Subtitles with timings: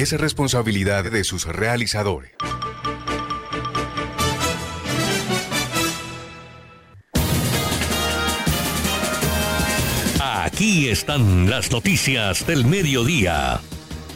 [0.00, 2.32] es responsabilidad de sus realizadores.
[10.18, 13.60] Aquí están las noticias del mediodía.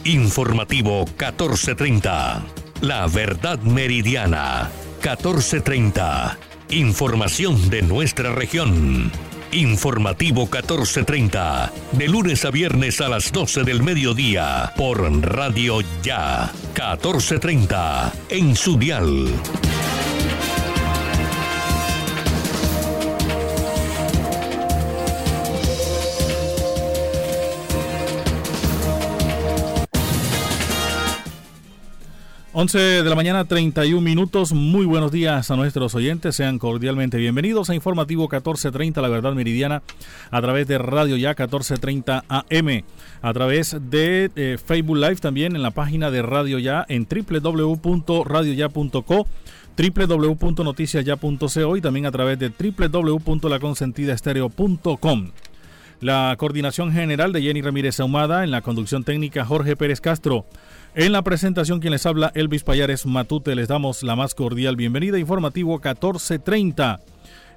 [0.03, 2.43] Informativo 1430.
[2.81, 4.71] La verdad meridiana
[5.03, 6.39] 1430.
[6.69, 9.11] Información de nuestra región.
[9.55, 11.71] Informativo 1430.
[11.93, 14.73] De lunes a viernes a las 12 del mediodía.
[14.75, 16.51] Por Radio Ya.
[16.73, 18.11] 1430.
[18.29, 19.29] En su dial.
[32.57, 34.53] 11 de la mañana, 31 minutos.
[34.53, 36.37] Muy buenos días a nuestros oyentes.
[36.37, 39.83] Sean cordialmente bienvenidos a Informativo 1430, La Verdad Meridiana,
[40.31, 42.83] a través de Radio Ya 1430 AM,
[43.21, 49.27] a través de eh, Facebook Live también en la página de Radio Ya en www.radioya.co
[49.77, 55.31] www.noticiasya.co y también a través de www.laconsentidaestereo.com.
[55.99, 60.45] La coordinación general de Jenny Ramírez Ahumada, en la conducción técnica Jorge Pérez Castro.
[60.97, 65.19] En la presentación, quien les habla, Elvis Payares Matute, les damos la más cordial bienvenida.
[65.19, 67.01] Informativo 1430.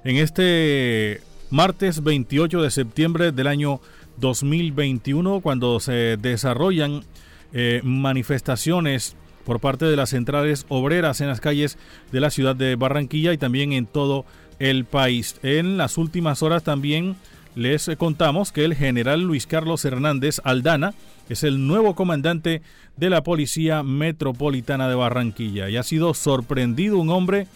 [0.03, 3.79] En este martes 28 de septiembre del año
[4.17, 7.05] 2021, cuando se desarrollan
[7.53, 9.15] eh, manifestaciones
[9.45, 11.77] por parte de las centrales obreras en las calles
[12.11, 14.25] de la ciudad de Barranquilla y también en todo
[14.59, 15.39] el país.
[15.43, 17.15] En las últimas horas también
[17.59, 20.93] les contamos que el general Luis Carlos Hernández Aldana
[21.27, 22.61] es el nuevo comandante
[22.95, 27.47] de la Policía Metropolitana de Barranquilla y ha sido sorprendido un hombre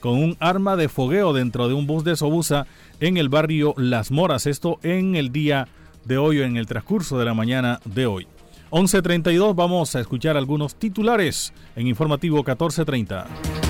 [0.00, 2.66] con un arma de fogueo dentro de un bus de Sobusa
[2.98, 5.68] en el barrio Las Moras, esto en el día
[6.04, 8.26] de hoy en el transcurso de la mañana de hoy.
[8.70, 13.61] 11.32 vamos a escuchar algunos titulares en informativo 1430.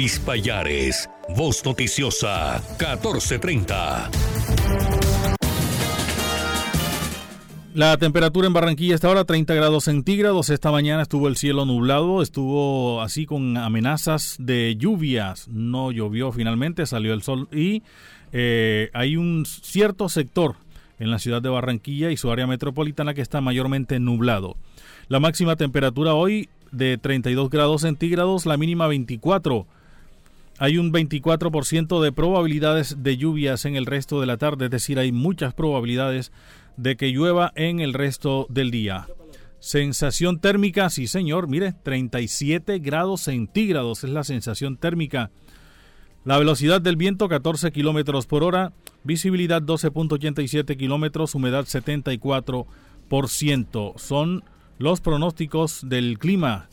[0.00, 4.10] Elvis Payares, Voz Noticiosa, 1430.
[7.74, 10.48] La temperatura en Barranquilla está ahora 30 grados centígrados.
[10.48, 15.48] Esta mañana estuvo el cielo nublado, estuvo así con amenazas de lluvias.
[15.48, 17.82] No llovió finalmente, salió el sol y
[18.32, 20.56] eh, hay un cierto sector
[20.98, 24.56] en la ciudad de Barranquilla y su área metropolitana que está mayormente nublado.
[25.08, 29.66] La máxima temperatura hoy de 32 grados centígrados, la mínima 24.
[30.62, 34.98] Hay un 24% de probabilidades de lluvias en el resto de la tarde, es decir,
[34.98, 36.32] hay muchas probabilidades
[36.76, 39.06] de que llueva en el resto del día.
[39.58, 45.30] Sensación térmica, sí señor, mire, 37 grados centígrados es la sensación térmica.
[46.26, 53.94] La velocidad del viento 14 kilómetros por hora, visibilidad 12.87 kilómetros, humedad 74%.
[53.96, 54.44] Son
[54.76, 56.68] los pronósticos del clima.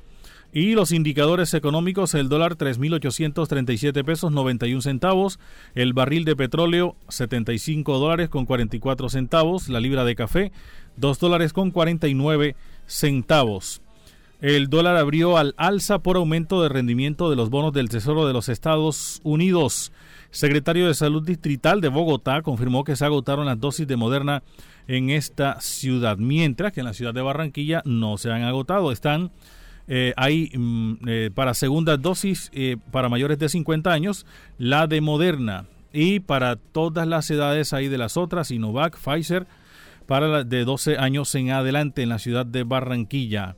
[0.57, 5.39] Y los indicadores económicos, el dólar 3.837 pesos 91 centavos,
[5.75, 10.51] el barril de petróleo 75 dólares con 44 centavos, la libra de café
[10.95, 12.55] 2 dólares con 49
[12.87, 13.83] centavos.
[14.41, 18.33] El dólar abrió al alza por aumento de rendimiento de los bonos del Tesoro de
[18.33, 19.91] los Estados Unidos.
[20.31, 24.41] Secretario de Salud Distrital de Bogotá confirmó que se agotaron las dosis de Moderna
[24.87, 28.91] en esta ciudad, mientras que en la ciudad de Barranquilla no se han agotado.
[28.91, 29.31] Están
[29.87, 34.25] eh, hay mm, eh, para segunda dosis eh, para mayores de 50 años
[34.57, 39.47] la de Moderna y para todas las edades hay de las otras Sinovac, Pfizer
[40.05, 43.55] para la de 12 años en adelante en la ciudad de Barranquilla.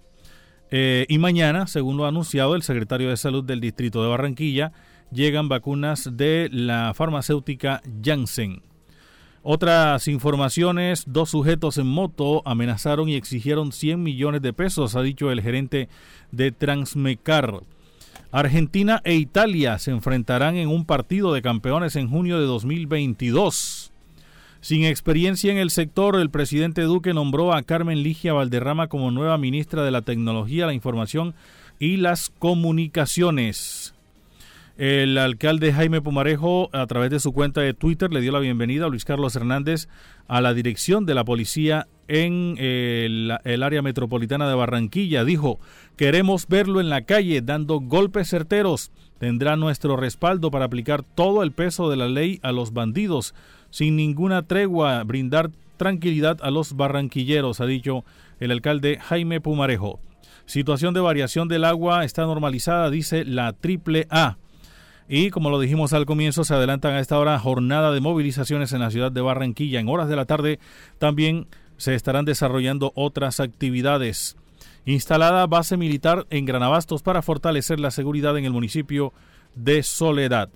[0.72, 4.72] y mañana, según lo ha anunciado el secretario de Salud del Distrito de Barranquilla,
[5.11, 8.69] llegan vacunas de la farmacéutica Janssen.
[9.41, 15.31] Otras informaciones, dos sujetos en moto amenazaron y exigieron 100 millones de pesos, ha dicho
[15.31, 15.88] el gerente
[16.31, 17.61] de Transmecar.
[18.31, 23.91] Argentina e Italia se enfrentarán en un partido de campeones en junio de 2022.
[24.61, 29.37] Sin experiencia en el sector, el presidente Duque nombró a Carmen Ligia Valderrama como nueva
[29.37, 31.34] ministra de la Tecnología, la Información
[31.79, 33.93] y las Comunicaciones.
[34.79, 38.85] El alcalde Jaime Pumarejo, a través de su cuenta de Twitter, le dio la bienvenida
[38.85, 39.90] a Luis Carlos Hernández
[40.29, 45.26] a la dirección de la policía en el, área metropolitana de Barranquilla.
[45.26, 45.59] Dijo,
[45.97, 48.93] queremos verlo en la calle dando golpes certeros.
[49.17, 53.35] Tendrá nuestro respaldo para aplicar todo el peso de la ley a los bandidos,
[53.72, 58.05] sin ninguna tregua, brindar tranquilidad a los barranquilleros, ha dicho
[58.40, 59.99] el alcalde Jaime Pumarejo.
[60.46, 64.37] Situación de variación del agua está normalizada, dice la triple A.
[65.11, 68.82] Y como lo dijimos al comienzo, se adelantan a esta hora jornada de movilizaciones en
[68.82, 69.79] la ciudad de Barranquilla.
[69.79, 70.59] En horas de la tarde
[71.00, 71.47] también
[71.78, 74.38] se estarán desarrollando otras actividades.
[74.85, 79.11] Instalada base militar en Granabastos para fortalecer la seguridad en el municipio
[79.56, 80.50] de Soledad.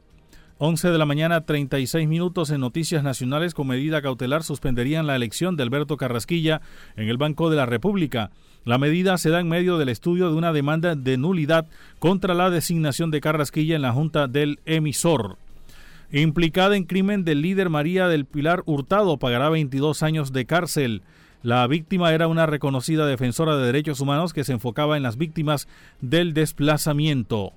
[0.59, 3.55] 11 de la mañana, 36 minutos en Noticias Nacionales.
[3.55, 6.61] Con medida cautelar suspenderían la elección de Alberto Carrasquilla
[6.95, 8.29] en el Banco de la República.
[8.65, 11.67] La medida se da en medio del estudio de una demanda de nulidad
[11.99, 15.37] contra la designación de Carrasquilla en la Junta del Emisor.
[16.11, 21.01] Implicada en crimen del líder María del Pilar Hurtado pagará 22 años de cárcel.
[21.41, 25.67] La víctima era una reconocida defensora de derechos humanos que se enfocaba en las víctimas
[25.99, 27.51] del desplazamiento.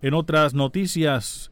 [0.00, 1.50] En otras noticias,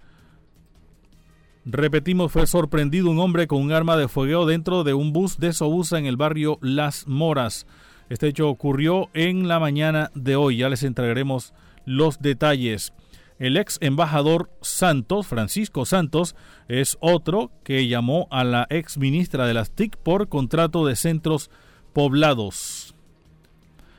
[1.67, 5.53] repetimos, fue sorprendido un hombre con un arma de fuego dentro de un bus de
[5.53, 7.67] Sobusa en el barrio Las Moras.
[8.09, 10.59] Este hecho ocurrió en la mañana de hoy.
[10.59, 11.53] Ya les entregaremos
[11.85, 12.93] los detalles.
[13.39, 16.35] El ex embajador Santos, Francisco Santos,
[16.67, 21.51] es otro que llamó a la ex ministra de las TIC por contrato de centros
[21.93, 22.95] poblados.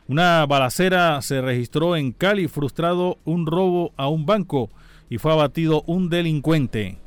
[0.07, 4.69] Una balacera se registró en Cali, frustrado un robo a un banco
[5.09, 6.97] y fue abatido un delincuente.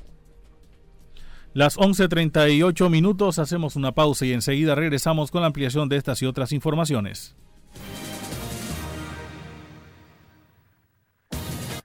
[1.55, 6.27] Las 11.38 minutos hacemos una pausa y enseguida regresamos con la ampliación de estas y
[6.27, 7.37] otras informaciones.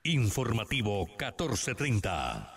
[0.04, 2.56] Informativo 1430.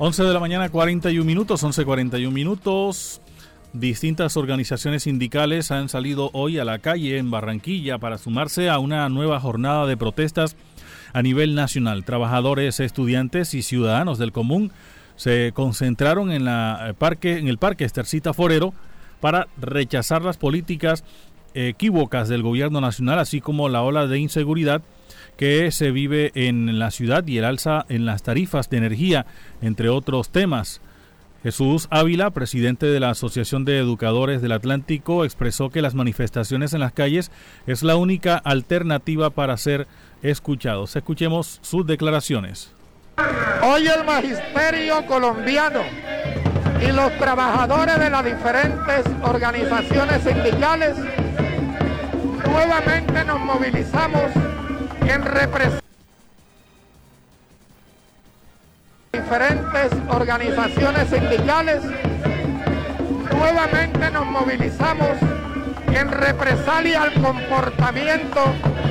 [0.00, 3.20] 11 de la mañana, 41 minutos, 11.41 minutos.
[3.72, 9.08] Distintas organizaciones sindicales han salido hoy a la calle en Barranquilla para sumarse a una
[9.08, 10.54] nueva jornada de protestas
[11.12, 12.04] a nivel nacional.
[12.04, 14.70] Trabajadores, estudiantes y ciudadanos del común
[15.16, 18.74] se concentraron en, la parque, en el parque Estercita Forero
[19.20, 21.02] para rechazar las políticas
[21.54, 24.80] equívocas del gobierno nacional, así como la ola de inseguridad
[25.38, 29.24] que se vive en la ciudad y el alza en las tarifas de energía,
[29.62, 30.82] entre otros temas.
[31.44, 36.80] Jesús Ávila, presidente de la Asociación de Educadores del Atlántico, expresó que las manifestaciones en
[36.80, 37.30] las calles
[37.68, 39.86] es la única alternativa para ser
[40.22, 40.96] escuchados.
[40.96, 42.72] Escuchemos sus declaraciones.
[43.62, 45.82] Hoy el magisterio colombiano
[46.82, 50.96] y los trabajadores de las diferentes organizaciones sindicales
[52.44, 54.57] nuevamente nos movilizamos
[55.08, 55.88] en representación
[59.12, 61.82] diferentes organizaciones sindicales,
[63.30, 65.08] nuevamente nos movilizamos
[65.88, 68.40] en represalia al comportamiento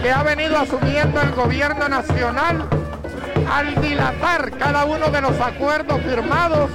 [0.02, 2.68] que ha venido asumiendo el gobierno nacional
[3.52, 6.70] al dilatar cada uno de los acuerdos firmados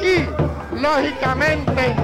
[0.00, 1.94] y, lógicamente,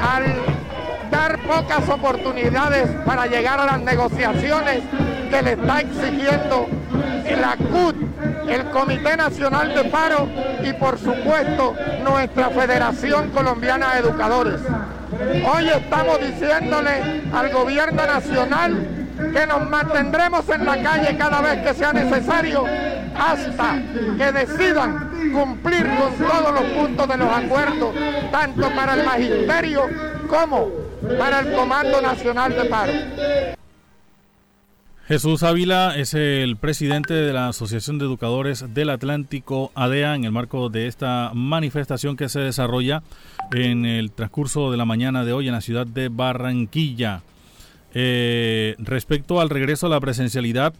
[0.00, 4.82] al dar pocas oportunidades para llegar a las negociaciones
[5.28, 6.68] que le está exigiendo
[7.40, 7.96] la CUT,
[8.48, 10.28] el Comité Nacional de Paro
[10.62, 14.60] y por supuesto nuestra Federación Colombiana de Educadores.
[15.54, 18.88] Hoy estamos diciéndole al gobierno nacional
[19.32, 22.64] que nos mantendremos en la calle cada vez que sea necesario
[23.18, 23.82] hasta
[24.18, 27.94] que decidan cumplir con todos los puntos de los acuerdos,
[28.30, 29.88] tanto para el magisterio
[30.28, 30.68] como
[31.18, 33.55] para el Comando Nacional de Paro.
[35.08, 40.32] Jesús Ávila es el presidente de la Asociación de Educadores del Atlántico ADEA en el
[40.32, 43.04] marco de esta manifestación que se desarrolla
[43.52, 47.22] en el transcurso de la mañana de hoy en la ciudad de Barranquilla.
[47.94, 50.74] Eh, respecto al regreso a la presencialidad,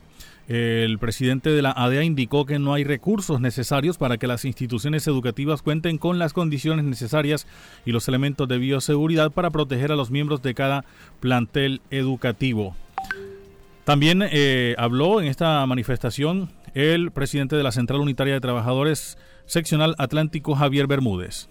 [0.48, 5.06] el presidente de la ADEA indicó que no hay recursos necesarios para que las instituciones
[5.06, 7.46] educativas cuenten con las condiciones necesarias
[7.84, 10.84] y los elementos de bioseguridad para proteger a los miembros de cada
[11.20, 12.74] plantel educativo.
[13.86, 19.94] También eh, habló en esta manifestación el presidente de la Central Unitaria de Trabajadores Seccional
[19.98, 21.48] Atlántico, Javier Bermúdez.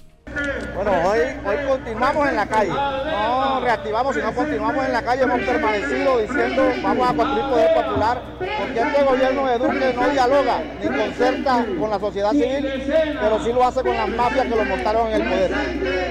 [0.87, 6.19] Hoy, hoy continuamos en la calle, no reactivamos, sino continuamos en la calle, hemos permanecido
[6.19, 11.65] diciendo vamos a construir poder popular, porque este gobierno de Duque no dialoga ni concerta
[11.79, 12.83] con la sociedad civil,
[13.19, 15.51] pero sí lo hace con las mafias que lo montaron en el poder.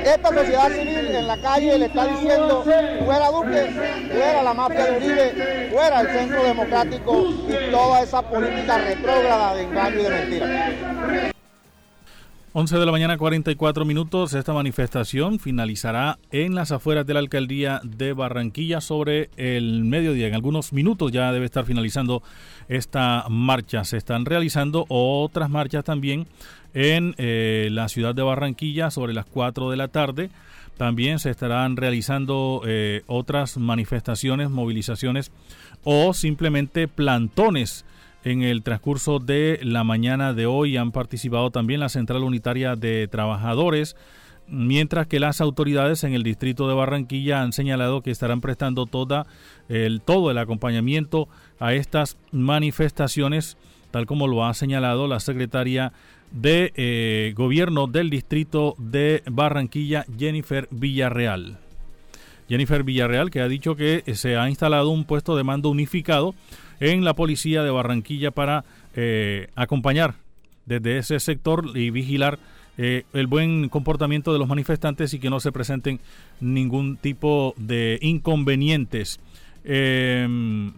[0.07, 2.65] Esta sociedad civil en la calle le está diciendo
[3.05, 8.79] fuera Duque, fuera la mafia de Uribe, fuera el centro democrático y toda esa política
[8.79, 11.34] retrógrada de engaño y de mentira.
[12.57, 14.33] 11 de la mañana 44 minutos.
[14.33, 20.29] Esta manifestación finalizará en las afueras de la alcaldía de Barranquilla sobre el mediodía.
[20.29, 22.23] En algunos minutos ya debe estar finalizando
[22.69, 23.83] esta marcha.
[23.83, 26.29] Se están realizando otras marchas también
[26.75, 30.31] en eh, la ciudad de Barranquilla sobre las 4 de la tarde.
[30.77, 35.33] También se estarán realizando eh, otras manifestaciones, movilizaciones
[35.83, 37.85] o simplemente plantones
[38.25, 43.07] en el transcurso de la mañana de hoy han participado también la Central Unitaria de
[43.07, 43.97] Trabajadores,
[44.49, 49.27] mientras que las autoridades en el distrito de Barranquilla han señalado que estarán prestando toda
[49.69, 51.29] el, todo el acompañamiento
[51.61, 53.59] a estas manifestaciones,
[53.91, 55.93] tal como lo ha señalado la secretaria
[56.31, 61.59] de eh, Gobierno del distrito de Barranquilla, Jennifer Villarreal.
[62.49, 66.35] Jennifer Villarreal, que ha dicho que se ha instalado un puesto de mando unificado
[66.81, 68.65] en la policía de Barranquilla para
[68.95, 70.15] eh, acompañar
[70.67, 72.39] desde ese sector y vigilar
[72.77, 76.01] eh, el buen comportamiento de los manifestantes y que no se presenten
[76.41, 79.21] ningún tipo de inconvenientes.
[79.65, 80.73] Em,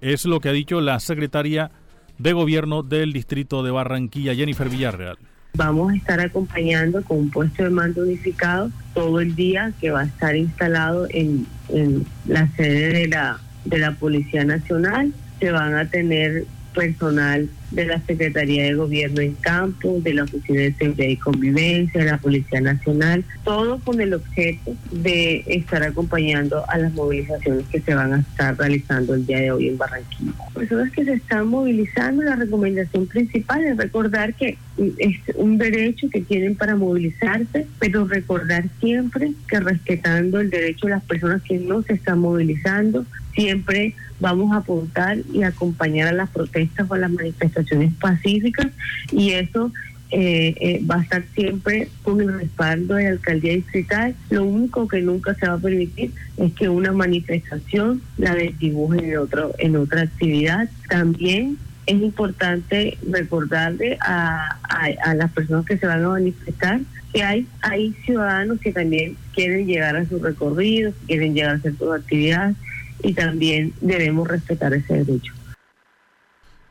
[0.00, 1.70] es lo que ha dicho la secretaria
[2.18, 5.18] de gobierno del distrito de Barranquilla, Jennifer Villarreal.
[5.56, 10.00] Vamos a estar acompañando con un puesto de mando unificado todo el día que va
[10.00, 15.12] a estar instalado en, en la sede de la, de la Policía Nacional.
[15.40, 20.60] Se van a tener personal de la Secretaría de Gobierno en campo, de la Oficina
[20.60, 26.68] de Seguridad y Convivencia, de la Policía Nacional, todo con el objeto de estar acompañando
[26.68, 30.32] a las movilizaciones que se van a estar realizando el día de hoy en Barranquilla.
[30.52, 34.58] Personas que se están movilizando, la recomendación principal es recordar que
[34.98, 40.94] es un derecho que tienen para movilizarse, pero recordar siempre que respetando el derecho de
[40.94, 46.30] las personas que no se están movilizando, siempre vamos a apuntar y acompañar a las
[46.30, 48.68] protestas o a las manifestaciones pacíficas
[49.12, 49.72] y eso
[50.10, 54.14] eh, eh, va a estar siempre con el respaldo de la alcaldía distrital.
[54.30, 59.18] Lo único que nunca se va a permitir es que una manifestación la desdibujen en,
[59.18, 60.68] otro, en otra actividad.
[60.88, 66.80] También es importante recordarle a, a, las personas que se van a manifestar
[67.12, 71.76] que hay, hay ciudadanos que también quieren llegar a su recorrido, quieren llegar a hacer
[71.76, 72.56] sus actividades
[73.02, 75.32] y también debemos respetar ese derecho.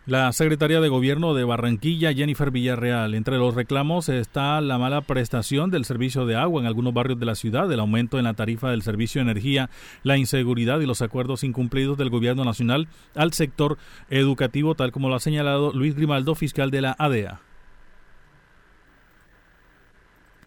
[0.06, 5.72] La secretaria de Gobierno de Barranquilla, Jennifer Villarreal, entre los reclamos está la mala prestación
[5.72, 8.70] del servicio de agua en algunos barrios de la ciudad, el aumento en la tarifa
[8.70, 9.70] del servicio de energía,
[10.03, 13.77] la inseguridad y los acuerdos incumplidos del Gobierno Nacional al sector
[14.10, 17.39] educativo, tal como lo ha señalado Luis Grimaldo, fiscal de la ADEA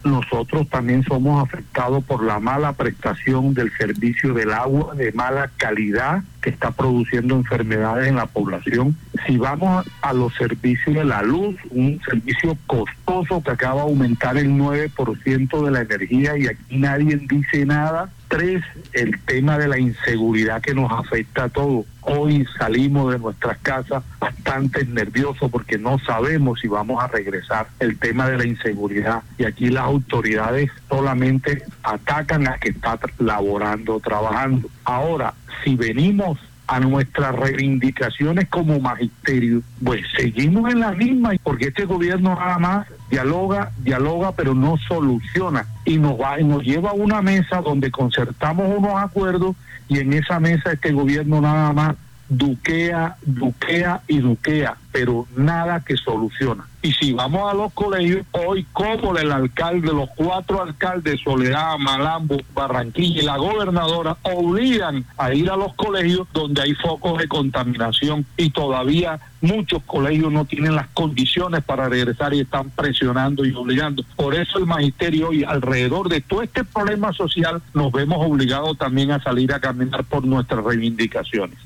[0.04, 6.22] nosotros también somos afectados por la mala prestación del servicio del agua de mala calidad
[6.40, 8.96] que está produciendo enfermedades en la población.
[9.26, 14.36] Si vamos a los servicios de la luz, un servicio costoso que acaba de aumentar
[14.36, 19.78] el 9% de la energía y aquí nadie dice nada, Tres, el tema de la
[19.78, 21.86] inseguridad que nos afecta a todos.
[22.00, 27.68] Hoy salimos de nuestras casas bastante nerviosos porque no sabemos si vamos a regresar.
[27.78, 29.22] El tema de la inseguridad.
[29.38, 34.68] Y aquí las autoridades solamente atacan a que está laborando, trabajando.
[34.84, 41.84] Ahora, si venimos a nuestras reivindicaciones como magisterio, pues seguimos en la misma, porque este
[41.84, 45.66] gobierno nada más dialoga, dialoga, pero no soluciona.
[45.84, 49.54] Y nos va, y nos lleva a una mesa donde concertamos unos acuerdos
[49.88, 51.96] y en esa mesa este gobierno nada más
[52.28, 56.66] duquea, duquea y duquea, pero nada que soluciona.
[56.82, 62.36] Y si vamos a los colegios, hoy como el alcalde, los cuatro alcaldes, Soledad, Malambo,
[62.54, 68.24] Barranquilla y la gobernadora, obligan a ir a los colegios donde hay focos de contaminación
[68.36, 74.04] y todavía muchos colegios no tienen las condiciones para regresar y están presionando y obligando.
[74.14, 79.10] Por eso el magisterio hoy, alrededor de todo este problema social, nos vemos obligados también
[79.10, 81.58] a salir a caminar por nuestras reivindicaciones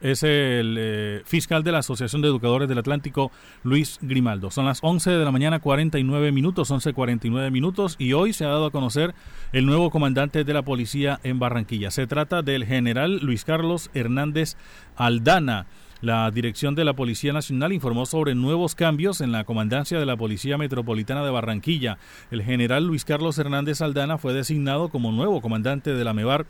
[0.00, 3.30] es el eh, fiscal de la Asociación de Educadores del Atlántico,
[3.62, 4.50] Luis Grimaldo.
[4.50, 8.66] Son las 11 de la mañana, 49 minutos, 11.49 minutos, y hoy se ha dado
[8.66, 9.14] a conocer
[9.52, 11.90] el nuevo comandante de la policía en Barranquilla.
[11.90, 14.56] Se trata del general Luis Carlos Hernández
[14.96, 15.66] Aldana.
[16.00, 20.16] La dirección de la Policía Nacional informó sobre nuevos cambios en la comandancia de la
[20.16, 21.98] Policía Metropolitana de Barranquilla.
[22.30, 26.46] El general Luis Carlos Hernández Aldana fue designado como nuevo comandante de la MEVAR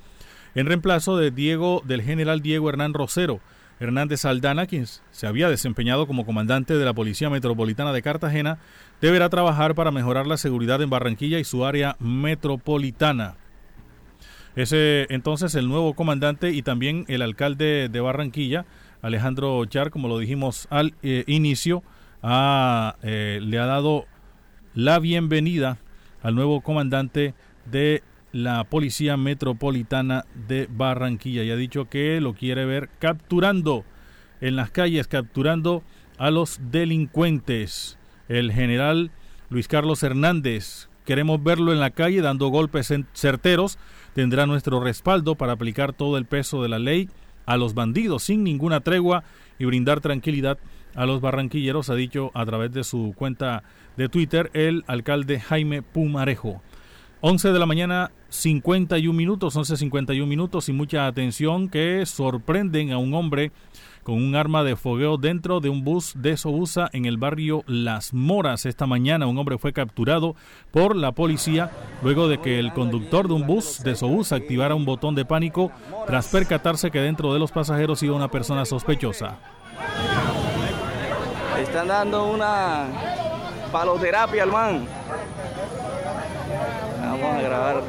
[0.59, 3.41] en reemplazo de Diego del general Diego Hernán Rosero.
[3.79, 8.59] Hernández Aldana, quien se había desempeñado como comandante de la Policía Metropolitana de Cartagena,
[9.01, 13.37] deberá trabajar para mejorar la seguridad en Barranquilla y su área metropolitana.
[14.57, 18.67] Ese entonces el nuevo comandante y también el alcalde de Barranquilla,
[19.01, 21.85] Alejandro Char, como lo dijimos al eh, inicio,
[22.25, 24.07] eh, le ha dado
[24.75, 25.79] la bienvenida
[26.21, 27.35] al nuevo comandante
[27.71, 33.85] de la Policía Metropolitana de Barranquilla y ha dicho que lo quiere ver capturando
[34.41, 35.83] en las calles, capturando
[36.19, 37.99] a los delincuentes.
[38.29, 39.11] El general
[39.51, 43.79] Luis Carlos Hernández, queremos verlo en la calle dando golpes certeros,
[44.15, 47.09] tendrá nuestro respaldo para aplicar todo el peso de la ley
[47.47, 49.25] a los bandidos sin ninguna tregua
[49.59, 50.59] y brindar tranquilidad
[50.95, 53.63] a los barranquilleros, ha dicho a través de su cuenta
[53.97, 56.61] de Twitter el alcalde Jaime Pumarejo.
[57.21, 63.13] 11 de la mañana, 51 minutos, 11.51 minutos y mucha atención que sorprenden a un
[63.13, 63.51] hombre
[64.05, 68.15] con un arma de fogueo dentro de un bus de Sobusa en el barrio Las
[68.15, 68.67] Moras.
[68.67, 70.37] Esta mañana un hombre fue capturado
[70.71, 71.73] por la policía
[72.05, 75.73] luego de que el conductor de un bus de Sobusa activara un botón de pánico
[76.07, 79.39] tras percatarse que dentro de los pasajeros iba una persona sospechosa.
[81.61, 82.87] Están dando una
[83.73, 84.87] paloterapia al man.
[87.21, 87.83] Vamos a grabar.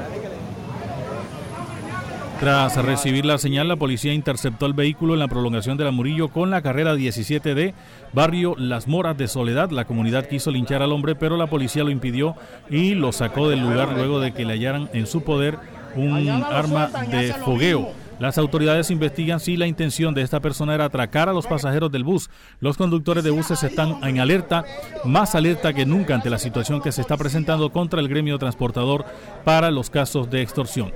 [2.40, 6.30] Tras recibir la señal, la policía interceptó el vehículo en la prolongación de la Murillo
[6.30, 7.74] con la carrera 17D,
[8.14, 9.72] barrio Las Moras de Soledad.
[9.72, 12.36] La comunidad quiso linchar al hombre, pero la policía lo impidió
[12.70, 15.58] y lo sacó del lugar luego de que le hallaran en su poder
[15.96, 17.92] un arma de fogueo.
[18.20, 22.04] Las autoridades investigan si la intención de esta persona era atracar a los pasajeros del
[22.04, 22.30] bus.
[22.60, 24.66] Los conductores de buses están en alerta,
[25.06, 29.06] más alerta que nunca ante la situación que se está presentando contra el gremio transportador
[29.46, 30.92] para los casos de extorsión.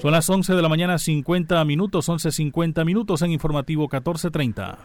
[0.00, 4.78] Son las 11 de la mañana, 50 minutos, 11.50 minutos en informativo 1430.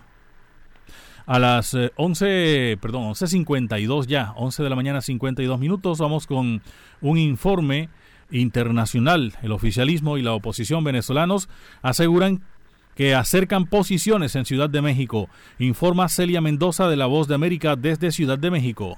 [1.27, 2.25] A las 11,
[2.71, 6.63] eh, perdón, 11.52 ya, 11 de la mañana, 52 minutos, vamos con
[7.01, 7.89] un informe
[8.33, 9.33] internacional.
[9.41, 11.47] El oficialismo y la oposición venezolanos
[11.81, 12.41] aseguran
[12.95, 15.29] que acercan posiciones en Ciudad de México.
[15.59, 18.97] Informa Celia Mendoza de La Voz de América desde Ciudad de México.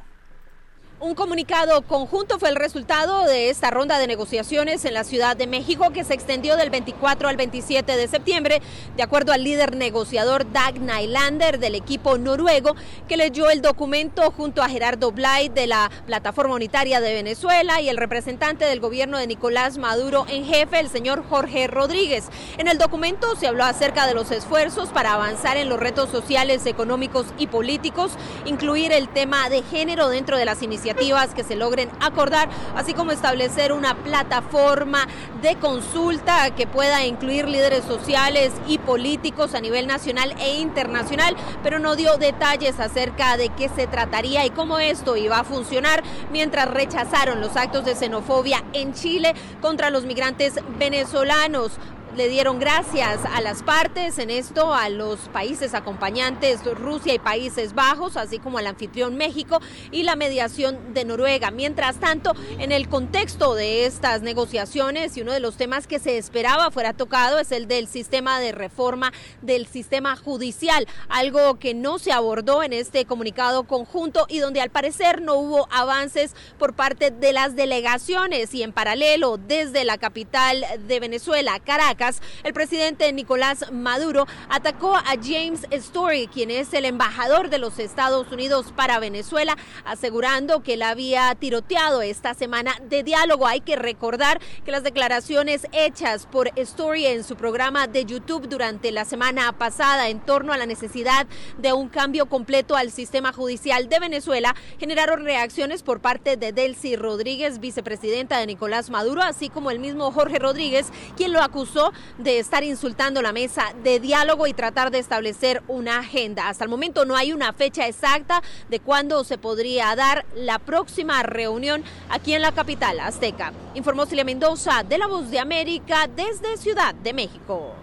[1.01, 5.45] Un comunicado conjunto fue el resultado de esta ronda de negociaciones en la Ciudad de
[5.45, 8.62] México que se extendió del 24 al 27 de septiembre,
[8.95, 12.77] de acuerdo al líder negociador Dag Nylander del equipo noruego,
[13.10, 17.89] que leyó el documento junto a Gerardo Blay de la Plataforma Unitaria de Venezuela y
[17.89, 22.29] el representante del gobierno de Nicolás Maduro en jefe, el señor Jorge Rodríguez.
[22.58, 26.65] En el documento se habló acerca de los esfuerzos para avanzar en los retos sociales,
[26.65, 28.13] económicos y políticos,
[28.45, 33.11] incluir el tema de género dentro de las iniciativas que se logren acordar, así como
[33.11, 35.07] establecer una plataforma
[35.41, 41.79] de consulta que pueda incluir líderes sociales y políticos a nivel nacional e internacional, pero
[41.79, 46.69] no dio detalles acerca de qué se trataría y cómo esto iba a funcionar, mientras
[46.69, 51.71] rechazaron los actos de xenofobia en Chile contra los migrantes venezolanos
[52.15, 57.73] le dieron gracias a las partes en esto, a los países acompañantes Rusia y Países
[57.73, 59.60] Bajos, así como al anfitrión México
[59.91, 61.51] y la mediación de Noruega.
[61.51, 66.17] Mientras tanto, en el contexto de estas negociaciones y uno de los temas que se
[66.17, 71.99] esperaba fuera tocado es el del sistema de reforma del sistema judicial, algo que no
[71.99, 77.12] se abordó en este comunicado conjunto y donde al parecer no hubo avances por parte
[77.12, 82.04] de las delegaciones y en paralelo desde la capital de Venezuela, Caracas,
[82.43, 88.31] el presidente Nicolás Maduro atacó a James Story, quien es el embajador de los Estados
[88.31, 93.47] Unidos para Venezuela, asegurando que él había tiroteado esta semana de diálogo.
[93.47, 98.91] Hay que recordar que las declaraciones hechas por Story en su programa de YouTube durante
[98.91, 103.89] la semana pasada en torno a la necesidad de un cambio completo al sistema judicial
[103.89, 109.71] de Venezuela generaron reacciones por parte de Delcy Rodríguez, vicepresidenta de Nicolás Maduro, así como
[109.71, 114.53] el mismo Jorge Rodríguez, quien lo acusó de estar insultando la mesa de diálogo y
[114.53, 116.49] tratar de establecer una agenda.
[116.49, 121.23] Hasta el momento no hay una fecha exacta de cuándo se podría dar la próxima
[121.23, 123.53] reunión aquí en la capital azteca.
[123.73, 127.75] Informó Celia Mendoza de La Voz de América desde Ciudad de México.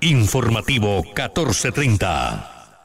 [0.00, 2.57] Informativo 1430.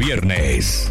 [0.00, 0.90] viernes.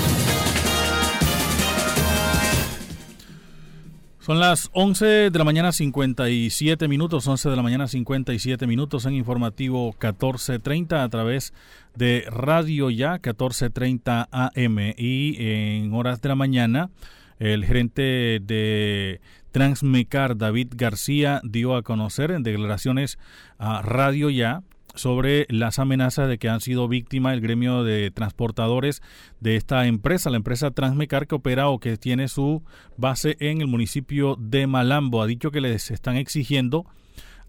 [4.21, 9.15] Son las 11 de la mañana 57 minutos, 11 de la mañana 57 minutos en
[9.15, 11.55] informativo 1430 a través
[11.95, 16.91] de Radio Ya 1430 AM y en horas de la mañana
[17.39, 23.17] el gerente de Transmecar David García dio a conocer en declaraciones
[23.57, 24.61] a Radio Ya
[24.95, 29.01] sobre las amenazas de que han sido víctimas el gremio de transportadores
[29.39, 32.63] de esta empresa, la empresa Transmecar que opera o que tiene su
[32.97, 35.21] base en el municipio de Malambo.
[35.21, 36.85] Ha dicho que les están exigiendo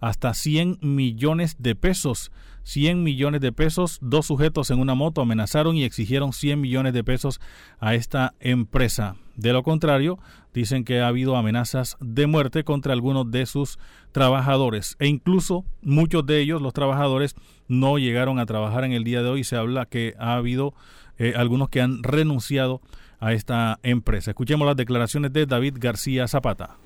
[0.01, 2.33] hasta 100 millones de pesos.
[2.65, 3.99] 100 millones de pesos.
[4.01, 7.41] Dos sujetos en una moto amenazaron y exigieron 100 millones de pesos
[7.81, 9.17] a esta empresa.
[9.37, 10.19] De lo contrario,
[10.53, 13.79] dicen que ha habido amenazas de muerte contra algunos de sus
[14.13, 17.35] trabajadores e incluso muchos de ellos, los trabajadores,
[17.69, 19.45] no llegaron a trabajar en el día de hoy.
[19.45, 20.75] Se habla que ha habido
[21.19, 22.83] eh, algunos que han renunciado
[23.21, 24.33] a esta empresa.
[24.33, 26.77] Escuchemos las declaraciones de David García Zapata.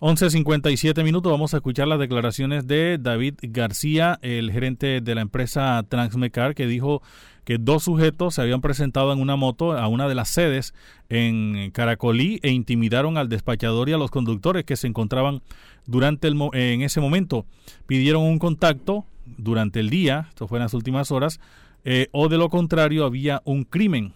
[0.00, 5.84] 11.57 minutos, vamos a escuchar las declaraciones de David García, el gerente de la empresa
[5.86, 7.02] Transmecar, que dijo
[7.44, 10.72] que dos sujetos se habían presentado en una moto a una de las sedes
[11.10, 15.42] en Caracolí e intimidaron al despachador y a los conductores que se encontraban
[15.84, 17.44] durante el, en ese momento.
[17.86, 21.40] Pidieron un contacto durante el día, esto fue en las últimas horas,
[21.84, 24.14] eh, o de lo contrario había un crimen.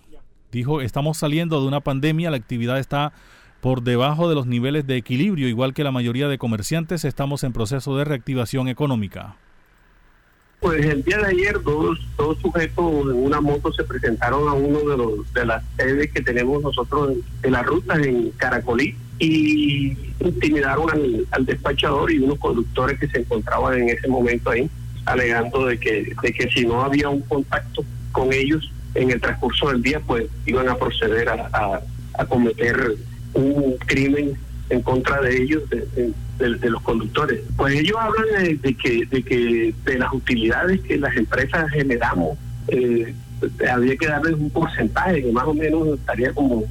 [0.51, 3.12] Dijo, estamos saliendo de una pandemia, la actividad está
[3.64, 7.55] por debajo de los niveles de equilibrio, igual que la mayoría de comerciantes, estamos en
[7.55, 9.37] proceso de reactivación económica.
[10.61, 14.81] Pues el día de ayer dos, dos sujetos en una moto se presentaron a uno
[14.81, 20.90] de los de las sedes que tenemos nosotros en, la ruta en Caracolí y intimidaron
[20.90, 24.68] al, al, despachador y unos conductores que se encontraban en ese momento ahí,
[25.07, 29.70] alegando de que, de que si no había un contacto con ellos en el transcurso
[29.70, 31.81] del día, pues iban a proceder a,
[32.18, 32.94] a cometer
[33.35, 34.35] un crimen
[34.70, 37.40] en contra de ellos, de, los conductores.
[37.57, 42.37] Pues ellos hablan de, que, de que de las utilidades que las empresas generamos,
[42.68, 43.14] eh,
[43.70, 46.64] habría que darles un porcentaje que más o menos estaría como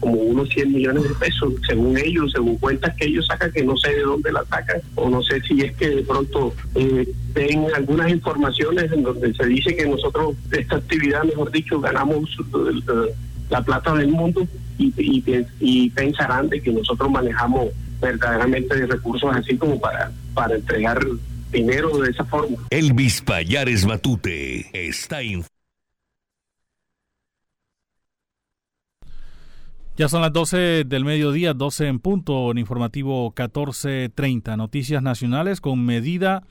[0.00, 3.76] como unos 100 millones de pesos, según ellos, según cuentas que ellos sacan, que no
[3.76, 7.06] sé de dónde la sacan, o no sé si es que de pronto eh,
[7.74, 13.14] algunas informaciones en donde se dice que nosotros, esta actividad, mejor dicho, ganamos eh,
[13.50, 14.46] la plata del mundo,
[14.78, 17.68] y, pensarán de que nosotros manejamos
[18.00, 21.00] verdaderamente recursos así como para, para entregar
[21.50, 22.56] dinero de esa forma.
[22.70, 25.22] Elvis Payares Matute está
[29.96, 34.56] Ya son las 12 del mediodía, 12 en punto, en informativo 1430.
[34.56, 36.44] Noticias nacionales con medida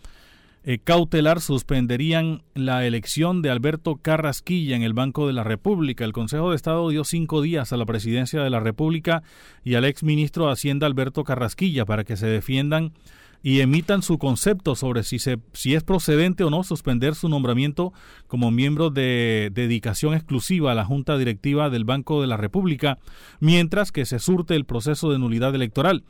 [0.69, 6.03] eh, cautelar suspenderían la elección de Alberto Carrasquilla en el Banco de la República.
[6.03, 9.23] El Consejo de Estado dio cinco días a la presidencia de la República
[9.63, 12.91] y al exministro de Hacienda Alberto Carrasquilla para que se defiendan
[13.41, 17.93] y emitan su concepto sobre si, se, si es procedente o no suspender su nombramiento
[18.27, 22.97] como miembro de dedicación exclusiva a la Junta Directiva del Banco de la República,
[23.39, 26.03] mientras que se surte el proceso de nulidad electoral.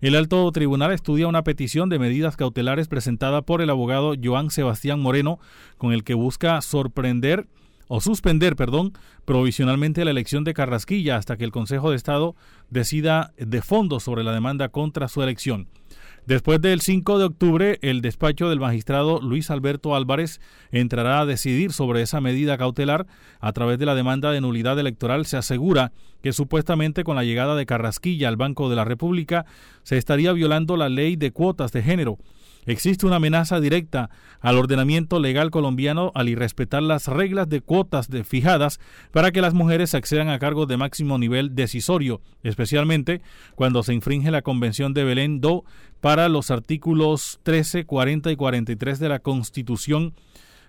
[0.00, 5.00] El alto tribunal estudia una petición de medidas cautelares presentada por el abogado Joan Sebastián
[5.00, 5.38] Moreno,
[5.78, 7.46] con el que busca sorprender
[7.88, 8.92] o suspender, perdón,
[9.24, 12.34] provisionalmente la elección de Carrasquilla hasta que el Consejo de Estado
[12.68, 15.68] decida de fondo sobre la demanda contra su elección.
[16.26, 20.40] Después del 5 de octubre, el despacho del magistrado Luis Alberto Álvarez
[20.72, 23.06] entrará a decidir sobre esa medida cautelar.
[23.38, 27.54] A través de la demanda de nulidad electoral se asegura que supuestamente con la llegada
[27.54, 29.46] de Carrasquilla al Banco de la República
[29.84, 32.18] se estaría violando la ley de cuotas de género.
[32.66, 38.24] Existe una amenaza directa al ordenamiento legal colombiano al irrespetar las reglas de cuotas de
[38.24, 38.80] fijadas
[39.12, 43.22] para que las mujeres accedan a cargos de máximo nivel decisorio, especialmente
[43.54, 45.64] cuando se infringe la Convención de Belén Do
[46.00, 50.14] para los artículos 13, 40 y 43 de la Constitución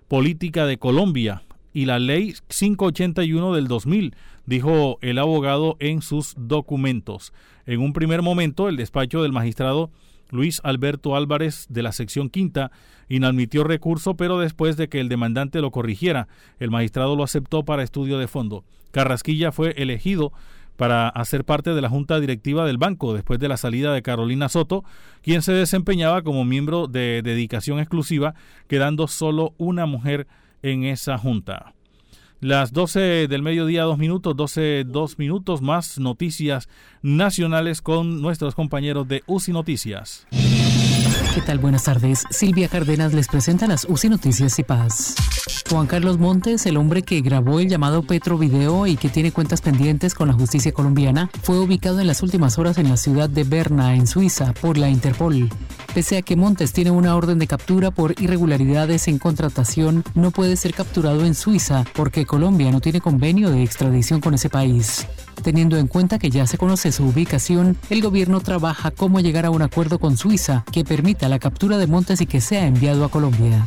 [0.07, 1.41] Política de Colombia
[1.73, 7.33] y la Ley 581 del 2000, dijo el abogado en sus documentos.
[7.65, 9.91] En un primer momento, el despacho del magistrado
[10.29, 12.71] Luis Alberto Álvarez de la sección quinta
[13.09, 16.27] inadmitió recurso, pero después de que el demandante lo corrigiera,
[16.59, 18.63] el magistrado lo aceptó para estudio de fondo.
[18.91, 20.33] Carrasquilla fue elegido
[20.75, 24.47] para hacer parte de la junta directiva del banco después de la salida de Carolina
[24.47, 24.83] Soto,
[25.21, 28.35] quien se desempeñaba como miembro de dedicación exclusiva,
[28.67, 30.27] quedando solo una mujer
[30.61, 31.73] en esa junta.
[32.39, 36.69] Las 12 del mediodía, dos minutos, 12, dos minutos más noticias
[37.01, 40.27] nacionales con nuestros compañeros de UCI Noticias.
[41.37, 41.59] ¿Qué tal?
[41.59, 42.23] Buenas tardes.
[42.31, 45.13] Silvia Cárdenas les presenta las UCI Noticias y Paz.
[45.69, 49.61] Juan Carlos Montes, el hombre que grabó el llamado Petro Video y que tiene cuentas
[49.61, 53.43] pendientes con la justicia colombiana, fue ubicado en las últimas horas en la ciudad de
[53.43, 55.47] Berna, en Suiza, por la Interpol.
[55.93, 60.55] Pese a que Montes tiene una orden de captura por irregularidades en contratación, no puede
[60.55, 65.05] ser capturado en Suiza porque Colombia no tiene convenio de extradición con ese país.
[65.47, 69.49] Teniendo en cuenta que ya se conoce su ubicación, el gobierno trabaja cómo llegar a
[69.49, 73.09] un acuerdo con Suiza que permita la captura de Montes y que sea enviado a
[73.09, 73.65] Colombia.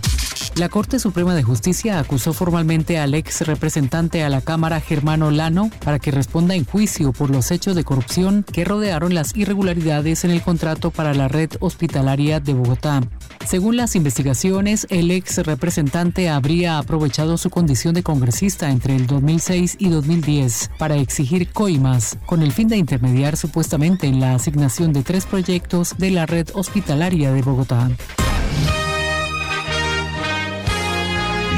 [0.56, 5.70] La Corte Suprema de Justicia acusó formalmente al ex representante a la Cámara Germano Lano
[5.82, 10.32] para que responda en juicio por los hechos de corrupción que rodearon las irregularidades en
[10.32, 13.00] el contrato para la red hospitalaria de Bogotá.
[13.46, 19.76] Según las investigaciones, el ex representante habría aprovechado su condición de congresista entre el 2006
[19.78, 25.02] y 2010 para exigir coimas con el fin de intermediar supuestamente en la asignación de
[25.02, 27.90] tres proyectos de la red hospitalaria de Bogotá.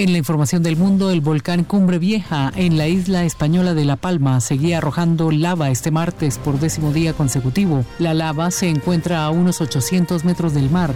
[0.00, 3.96] En la información del mundo, el volcán Cumbre Vieja en la isla española de La
[3.96, 7.84] Palma seguía arrojando lava este martes por décimo día consecutivo.
[7.98, 10.94] La lava se encuentra a unos 800 metros del mar.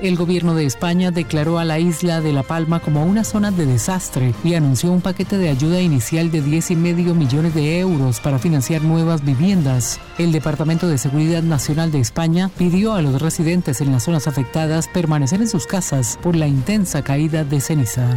[0.00, 3.66] El gobierno de España declaró a la isla de La Palma como una zona de
[3.66, 8.80] desastre y anunció un paquete de ayuda inicial de 10,5 millones de euros para financiar
[8.80, 10.00] nuevas viviendas.
[10.16, 14.88] El Departamento de Seguridad Nacional de España pidió a los residentes en las zonas afectadas
[14.88, 18.16] permanecer en sus casas por la intensa caída de ceniza.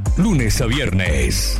[0.21, 1.59] Lunes a viernes.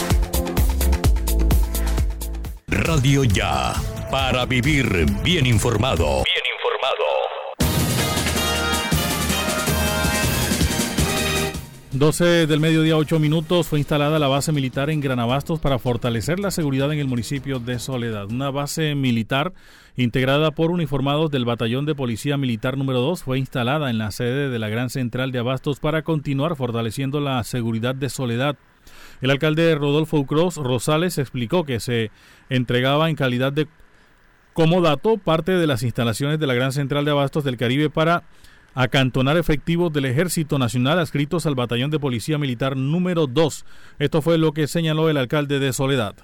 [2.71, 3.73] Radio Ya,
[4.09, 6.23] para vivir bien informado.
[6.23, 7.05] Bien informado.
[11.91, 16.49] 12 del mediodía, 8 minutos, fue instalada la base militar en Granabastos para fortalecer la
[16.49, 18.31] seguridad en el municipio de Soledad.
[18.31, 19.51] Una base militar
[19.97, 24.49] integrada por uniformados del Batallón de Policía Militar número 2 fue instalada en la sede
[24.49, 28.55] de la Gran Central de Abastos para continuar fortaleciendo la seguridad de Soledad.
[29.21, 32.11] El alcalde Rodolfo Ucros Rosales explicó que se
[32.49, 33.67] entregaba en calidad de
[34.53, 38.23] como dato parte de las instalaciones de la Gran Central de Abastos del Caribe para
[38.73, 43.65] acantonar efectivos del Ejército Nacional adscritos al Batallón de Policía Militar número 2.
[43.99, 46.15] Esto fue lo que señaló el alcalde de Soledad.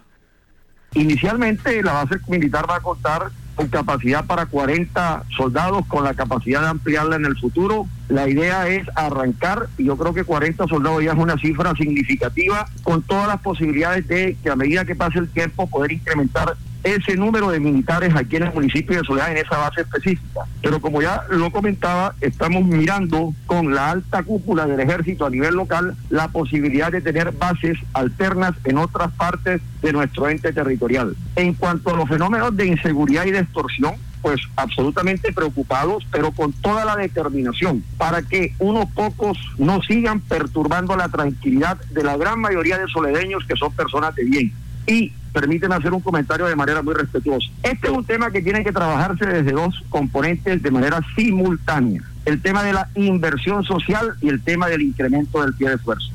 [0.93, 6.62] Inicialmente la base militar va a contar con capacidad para 40 soldados, con la capacidad
[6.62, 7.88] de ampliarla en el futuro.
[8.08, 12.68] La idea es arrancar, y yo creo que 40 soldados ya es una cifra significativa,
[12.84, 16.55] con todas las posibilidades de que a medida que pase el tiempo poder incrementar
[16.96, 20.42] ese número de militares aquí en el municipio de Soledad en esa base específica.
[20.62, 25.56] Pero como ya lo comentaba, estamos mirando con la alta cúpula del ejército a nivel
[25.56, 31.16] local la posibilidad de tener bases alternas en otras partes de nuestro ente territorial.
[31.36, 36.52] En cuanto a los fenómenos de inseguridad y de extorsión, pues absolutamente preocupados, pero con
[36.52, 42.40] toda la determinación para que unos pocos no sigan perturbando la tranquilidad de la gran
[42.40, 44.54] mayoría de soledeños que son personas de bien.
[44.86, 47.48] Y permíteme hacer un comentario de manera muy respetuosa.
[47.62, 52.02] Este es un tema que tiene que trabajarse desde dos componentes de manera simultánea.
[52.26, 56.08] El tema de la inversión social y el tema del incremento del pie de fuerza.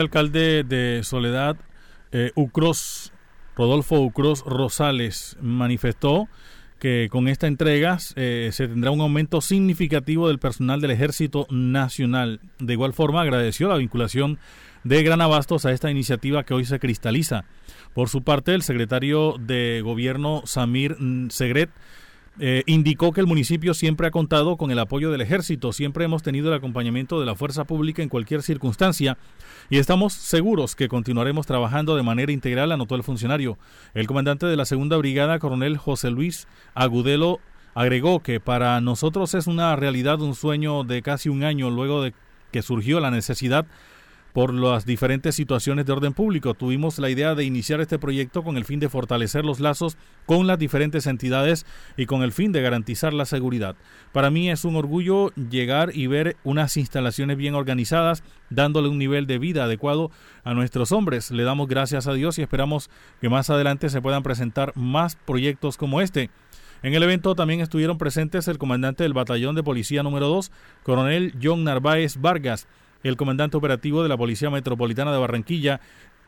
[0.00, 1.56] El alcalde de Soledad,
[2.10, 3.12] eh, Ucros,
[3.56, 6.28] Rodolfo Ucros Rosales, manifestó
[6.80, 12.40] que con esta entrega eh, se tendrá un aumento significativo del personal del Ejército Nacional.
[12.58, 14.40] De igual forma, agradeció la vinculación
[14.84, 17.44] de Gran Abastos a esta iniciativa que hoy se cristaliza.
[17.94, 20.96] Por su parte, el secretario de Gobierno, Samir
[21.30, 21.70] Segret,
[22.40, 26.22] eh, indicó que el municipio siempre ha contado con el apoyo del ejército, siempre hemos
[26.22, 29.18] tenido el acompañamiento de la fuerza pública en cualquier circunstancia
[29.68, 33.58] y estamos seguros que continuaremos trabajando de manera integral, anotó el funcionario.
[33.92, 37.38] El comandante de la segunda brigada, coronel José Luis Agudelo,
[37.74, 42.14] agregó que para nosotros es una realidad un sueño de casi un año luego de
[42.50, 43.66] que surgió la necesidad
[44.32, 46.54] por las diferentes situaciones de orden público.
[46.54, 50.46] Tuvimos la idea de iniciar este proyecto con el fin de fortalecer los lazos con
[50.46, 51.66] las diferentes entidades
[51.96, 53.76] y con el fin de garantizar la seguridad.
[54.12, 59.26] Para mí es un orgullo llegar y ver unas instalaciones bien organizadas, dándole un nivel
[59.26, 60.10] de vida adecuado
[60.44, 61.30] a nuestros hombres.
[61.30, 65.76] Le damos gracias a Dios y esperamos que más adelante se puedan presentar más proyectos
[65.76, 66.30] como este.
[66.82, 70.50] En el evento también estuvieron presentes el comandante del Batallón de Policía número 2,
[70.82, 72.66] coronel John Narváez Vargas,
[73.02, 75.80] el comandante operativo de la Policía Metropolitana de Barranquilla,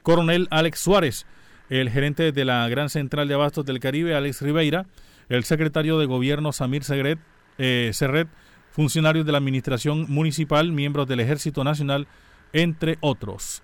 [0.03, 1.27] coronel Alex Suárez,
[1.70, 4.87] el gerente de la Gran Central de Abastos del Caribe, Alex Ribeira,
[5.29, 7.18] el secretario de Gobierno, Samir Segret,
[7.59, 8.29] eh, Serret,
[8.70, 12.07] funcionarios de la Administración Municipal, miembros del Ejército Nacional,
[12.53, 13.62] entre otros.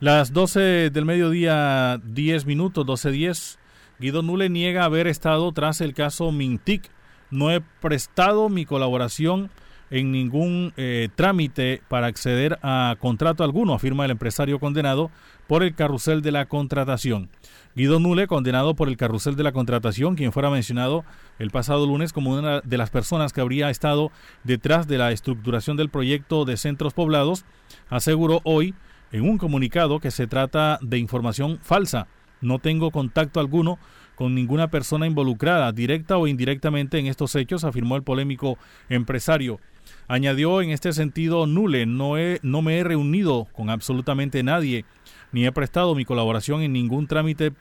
[0.00, 3.58] Las 12 del mediodía, 10 minutos, 12.10.
[3.98, 6.88] Guido Nule niega haber estado tras el caso Mintic.
[7.30, 9.50] No he prestado mi colaboración
[9.90, 15.10] en ningún eh, trámite para acceder a contrato alguno, afirma el empresario condenado
[15.46, 17.30] por el carrusel de la contratación.
[17.74, 21.04] Guido Nule, condenado por el carrusel de la contratación, quien fuera mencionado
[21.38, 24.10] el pasado lunes como una de las personas que habría estado
[24.44, 27.44] detrás de la estructuración del proyecto de centros poblados,
[27.88, 28.74] aseguró hoy
[29.12, 32.08] en un comunicado que se trata de información falsa.
[32.40, 33.78] No tengo contacto alguno
[34.14, 38.58] con ninguna persona involucrada, directa o indirectamente, en estos hechos, afirmó el polémico
[38.88, 39.60] empresario.
[40.06, 44.84] Añadió en este sentido Nule, no, he, no me he reunido con absolutamente nadie,
[45.32, 47.52] ni he prestado mi colaboración en ningún trámite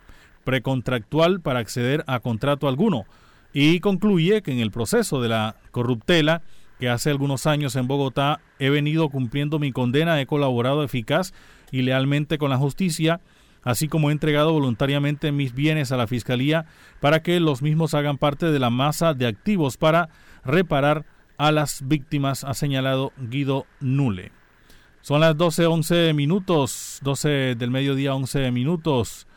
[0.43, 3.05] precontractual para acceder a contrato alguno.
[3.53, 6.41] Y concluye que en el proceso de la corruptela,
[6.79, 11.33] que hace algunos años en Bogotá he venido cumpliendo mi condena, he colaborado eficaz
[11.71, 13.19] y lealmente con la justicia,
[13.63, 16.65] así como he entregado voluntariamente mis bienes a la Fiscalía
[17.01, 20.09] para que los mismos hagan parte de la masa de activos para
[20.45, 21.05] reparar
[21.37, 24.31] a las víctimas, ha señalado Guido Nule.
[25.01, 29.27] Son las 12.11 minutos, 12 del mediodía 11 minutos,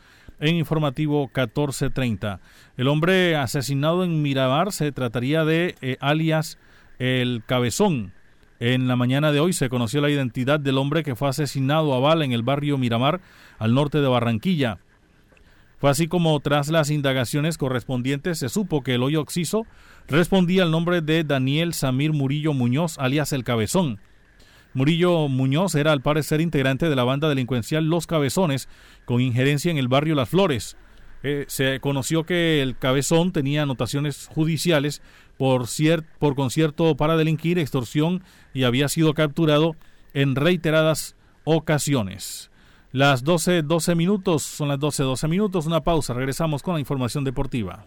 [0.41, 2.41] en informativo 14.30.
[2.77, 6.59] El hombre asesinado en Miramar se trataría de eh, alias
[6.99, 8.13] El Cabezón.
[8.59, 12.01] En la mañana de hoy se conoció la identidad del hombre que fue asesinado a
[12.01, 13.21] bala en el barrio Miramar,
[13.59, 14.79] al norte de Barranquilla.
[15.79, 19.63] Fue así como tras las indagaciones correspondientes se supo que el hoyo oxiso
[20.11, 24.01] respondía al nombre de Daniel Samir Murillo Muñoz, alias El Cabezón.
[24.75, 28.69] Murillo Muñoz era al parecer integrante de la banda delincuencial Los Cabezones,
[29.05, 30.77] con injerencia en el barrio Las Flores.
[31.23, 35.01] Eh, se conoció que el Cabezón tenía anotaciones judiciales
[35.39, 35.67] por,
[36.19, 39.77] por concierto para delinquir, extorsión y había sido capturado
[40.13, 42.51] en reiteradas ocasiones.
[42.93, 47.23] Las 12, 12 minutos, son las 12, 12 minutos, una pausa, regresamos con la información
[47.23, 47.87] deportiva.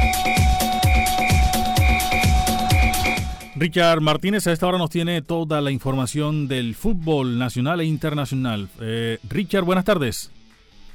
[3.61, 8.67] Richard Martínez a esta hora nos tiene toda la información del fútbol nacional e internacional.
[8.81, 10.31] Eh, Richard, buenas tardes.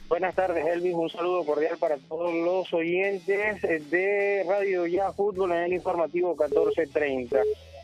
[0.08, 0.92] Buenas tardes, Elvis.
[0.94, 7.38] Un saludo cordial para todos los oyentes de Radio Ya Fútbol en el informativo 1430.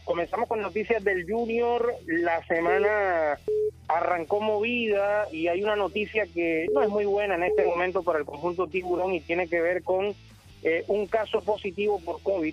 [0.05, 1.95] Comenzamos con noticias del Junior.
[2.09, 3.39] La semana
[3.87, 8.19] arrancó movida y hay una noticia que no es muy buena en este momento para
[8.19, 10.13] el conjunto Tiburón y tiene que ver con
[10.65, 12.53] eh, un caso positivo por COVID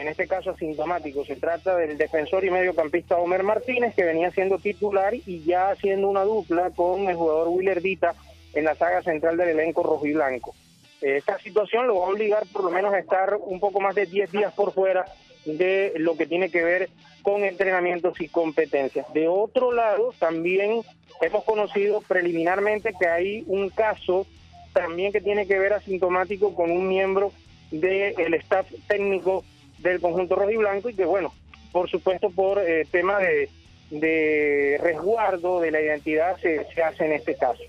[0.00, 1.24] en este caso asintomático.
[1.24, 6.08] Se trata del defensor y mediocampista Homer Martínez, que venía siendo titular y ya haciendo
[6.08, 8.14] una dupla con el jugador Willer Dita
[8.54, 10.54] en la saga central del elenco rojo y blanco.
[11.00, 14.06] Esta situación lo va a obligar por lo menos a estar un poco más de
[14.06, 15.04] 10 días por fuera
[15.44, 16.90] de lo que tiene que ver
[17.22, 19.12] con entrenamientos y competencias.
[19.12, 20.82] De otro lado, también
[21.20, 24.26] hemos conocido preliminarmente que hay un caso
[24.72, 27.32] también que tiene que ver asintomático con un miembro
[27.70, 29.44] del staff técnico
[29.78, 31.32] del conjunto rojo y blanco y que bueno,
[31.72, 33.48] por supuesto por eh, tema de,
[33.90, 37.62] de resguardo de la identidad se, se hace en este caso.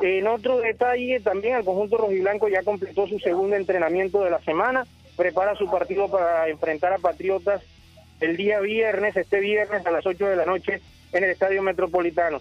[0.00, 4.86] En otro detalle, también el conjunto rojiblanco ya completó su segundo entrenamiento de la semana,
[5.16, 7.62] prepara su partido para enfrentar a Patriotas
[8.20, 10.80] el día viernes, este viernes a las 8 de la noche
[11.12, 12.40] en el Estadio Metropolitano.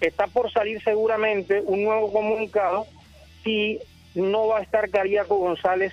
[0.00, 2.86] Está por salir seguramente un nuevo comunicado
[3.42, 3.80] si
[4.14, 5.92] no va a estar Cariaco González,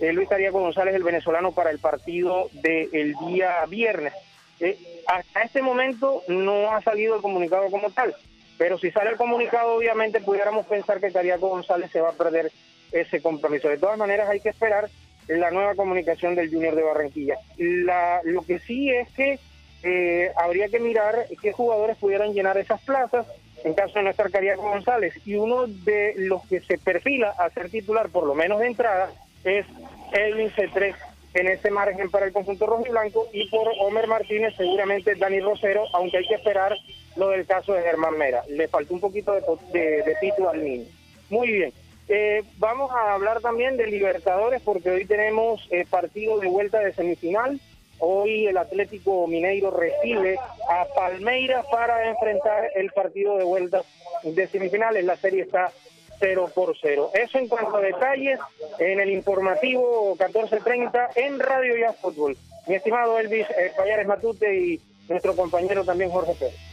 [0.00, 4.12] eh, Luis Cariaco González, el venezolano, para el partido del día viernes.
[4.60, 8.14] Eh, hasta este momento no ha salido el comunicado como tal.
[8.58, 12.50] Pero si sale el comunicado, obviamente pudiéramos pensar que Cariaco González se va a perder
[12.92, 13.68] ese compromiso.
[13.68, 14.88] De todas maneras, hay que esperar
[15.28, 17.36] la nueva comunicación del Junior de Barranquilla.
[17.58, 19.38] La, lo que sí es que
[19.82, 23.26] eh, habría que mirar qué jugadores pudieran llenar esas plazas
[23.64, 25.14] en caso de no estar Cariaco González.
[25.26, 29.10] Y uno de los que se perfila a ser titular, por lo menos de entrada,
[29.46, 29.66] es
[30.12, 30.94] Edwin C3
[31.34, 35.40] en ese margen para el conjunto rojo y blanco y por Homer Martínez seguramente Dani
[35.40, 36.76] Rosero, aunque hay que esperar
[37.16, 38.42] lo del caso de Germán Mera.
[38.48, 39.42] Le faltó un poquito de,
[39.72, 40.86] de, de título al niño.
[41.28, 41.72] Muy bien.
[42.08, 46.92] Eh, vamos a hablar también de Libertadores porque hoy tenemos eh, partido de vuelta de
[46.92, 47.60] semifinal.
[47.98, 50.38] Hoy el Atlético Mineiro recibe
[50.70, 53.82] a Palmeiras para enfrentar el partido de vuelta
[54.22, 55.04] de semifinales.
[55.04, 55.72] La serie está
[56.18, 57.10] 0 por 0.
[57.14, 58.38] Eso en cuanto a detalles
[58.78, 62.36] en el informativo 1430 en Radio Ya Fútbol.
[62.66, 66.66] Mi estimado Elvis eh, Payares Matute y nuestro compañero también Jorge Pérez.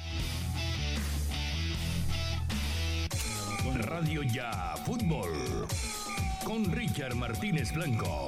[3.94, 5.68] Radio Ya Fútbol.
[6.44, 8.28] Con Richard Martínez Blanco.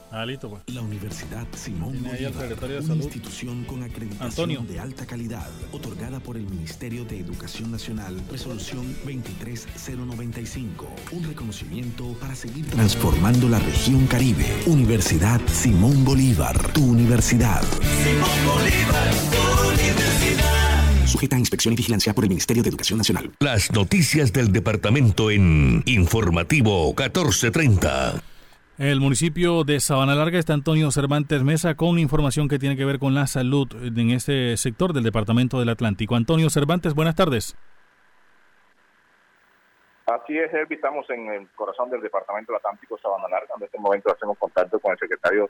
[0.13, 0.61] Ah, listo, pues.
[0.67, 3.03] La Universidad Simón Bolívar, de una Salud.
[3.03, 4.61] institución con acreditación Antonio.
[4.69, 12.35] de alta calidad, otorgada por el Ministerio de Educación Nacional, resolución 23095, un reconocimiento para
[12.35, 14.45] seguir transformando la región Caribe.
[14.65, 17.63] Universidad Simón Bolívar, tu universidad.
[21.05, 23.31] Sujeta a inspección y vigilancia por el Ministerio de Educación Nacional.
[23.39, 28.21] Las noticias del departamento en Informativo 1430.
[28.81, 32.97] El municipio de Sabana Larga está Antonio Cervantes Mesa con información que tiene que ver
[32.97, 36.15] con la salud en este sector del departamento del Atlántico.
[36.15, 37.55] Antonio Cervantes, buenas tardes.
[40.07, 43.53] Así es, Elvi, estamos en el corazón del Departamento del Atlántico Sabana Larga.
[43.55, 45.47] En este momento hacemos contacto con el secretario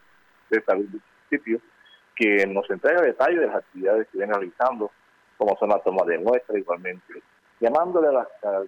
[0.49, 1.01] de Salud del
[1.31, 1.61] municipio,
[2.17, 4.91] que nos entrega detalles de las actividades que viene realizando,
[5.37, 7.23] como son la toma de muestras, igualmente,
[7.61, 8.63] llamándole a la, a-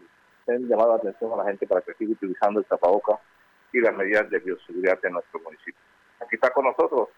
[0.47, 3.19] la atención a la gente para que siga utilizando el tapaboca
[3.73, 5.81] y las medidas de bioseguridad en nuestro municipio.
[6.21, 7.09] Aquí está con nosotros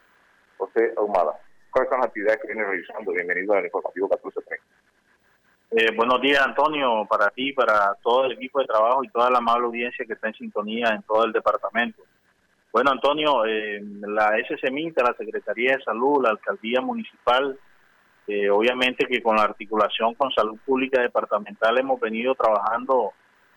[0.58, 1.34] José Ahumada.
[1.70, 3.12] ¿Cuáles son las actividades que viene realizando?
[3.12, 4.66] Bienvenido al informativo 1430.
[5.72, 9.40] Eh, buenos días, Antonio, para ti, para todo el equipo de trabajo y toda la
[9.40, 12.04] amable audiencia que está en sintonía en todo el departamento.
[12.72, 17.58] Bueno, Antonio, eh, la SSMINTA, la Secretaría de Salud, la Alcaldía Municipal,
[18.28, 23.14] eh, obviamente que con la articulación con Salud Pública Departamental hemos venido trabajando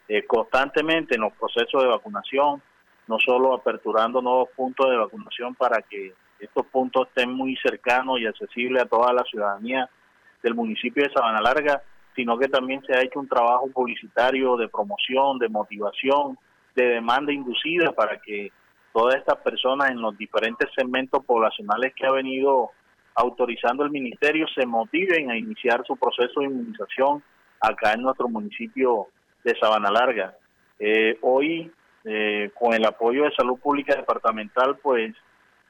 [0.08, 2.62] eh, constantemente en los procesos de vacunación,
[3.08, 8.26] no solo aperturando nuevos puntos de vacunación para que estos puntos estén muy cercanos y
[8.26, 9.88] accesibles a toda la ciudadanía
[10.42, 11.82] del municipio de Sabana Larga,
[12.14, 16.38] sino que también se ha hecho un trabajo publicitario de promoción, de motivación,
[16.74, 18.52] de demanda inducida para que
[18.92, 22.70] todas estas personas en los diferentes segmentos poblacionales que ha venido
[23.14, 27.22] autorizando el ministerio se motiven a iniciar su proceso de inmunización
[27.60, 29.08] acá en nuestro municipio
[29.42, 30.36] de Sabana Larga.
[30.78, 31.70] Eh, hoy,
[32.10, 35.14] eh, con el apoyo de Salud Pública Departamental, pues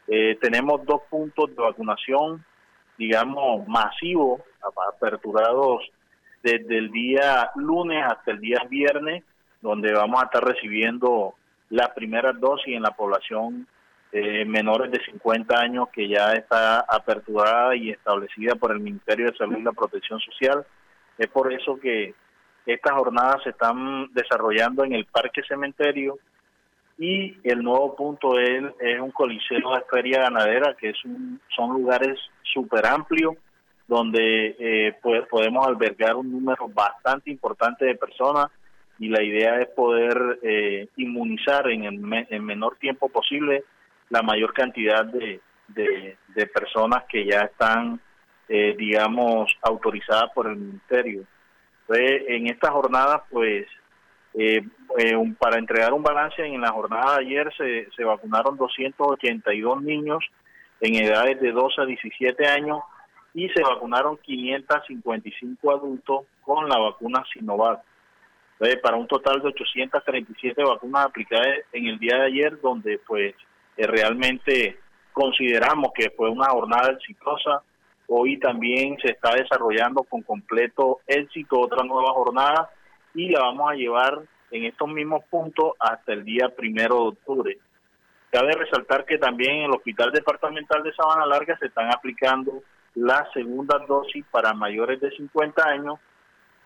[0.06, 2.44] eh, tenemos dos puntos de vacunación,
[2.96, 5.82] digamos, masivos, ap- aperturados
[6.42, 9.24] desde el día lunes hasta el día viernes,
[9.60, 11.34] donde vamos a estar recibiendo
[11.70, 13.66] las primeras dosis en la población
[14.12, 19.36] eh, menores de 50 años que ya está aperturada y establecida por el Ministerio de
[19.36, 20.64] Salud y la Protección Social.
[21.18, 22.14] Es por eso que
[22.72, 26.18] estas jornadas se están desarrollando en el Parque Cementerio
[26.98, 31.70] y el nuevo punto es, es un coliseo de feria ganadera, que es un, son
[31.74, 33.34] lugares súper amplios
[33.86, 34.96] donde eh,
[35.30, 38.48] podemos albergar un número bastante importante de personas
[38.98, 43.64] y la idea es poder eh, inmunizar en el me- en menor tiempo posible
[44.10, 48.00] la mayor cantidad de, de, de personas que ya están,
[48.48, 51.22] eh, digamos, autorizadas por el ministerio.
[51.90, 53.66] En esta jornada, pues,
[54.34, 54.62] eh,
[54.98, 60.24] eh, para entregar un balance, en la jornada de ayer se, se vacunaron 282 niños
[60.80, 62.80] en edades de 12 a 17 años
[63.34, 67.80] y se vacunaron 555 adultos con la vacuna Sinovac.
[68.82, 73.34] Para un total de 837 vacunas aplicadas en el día de ayer, donde pues
[73.76, 74.80] eh, realmente
[75.12, 77.62] consideramos que fue una jornada exitosa.
[78.08, 82.70] Hoy también se está desarrollando con completo éxito otra nueva jornada
[83.14, 87.58] y la vamos a llevar en estos mismos puntos hasta el día primero de octubre.
[88.30, 92.62] Cabe resaltar que también en el Hospital Departamental de Sabana Larga se están aplicando
[92.94, 95.98] las segundas dosis para mayores de 50 años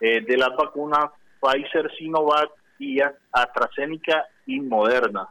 [0.00, 1.06] eh, de las vacunas
[1.40, 2.98] Pfizer, Sinovac y
[3.32, 5.28] AstraZeneca y Moderna.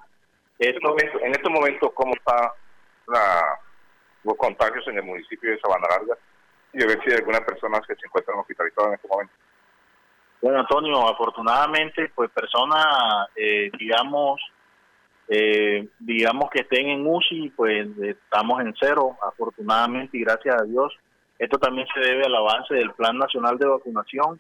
[0.60, 2.52] En estos momentos ¿cómo está
[3.08, 3.60] la-
[4.24, 6.18] los contagios en el municipio de Sabana Larga?
[6.74, 9.34] Y a ver si hay algunas personas que se encuentran hospitalizadas en este momento.
[10.42, 14.42] Bueno, Antonio, afortunadamente, pues personas, eh, digamos,
[15.28, 20.94] eh, digamos que estén en UCI, pues estamos en cero, afortunadamente y gracias a Dios.
[21.38, 24.40] Esto también se debe al avance del Plan Nacional de Vacunación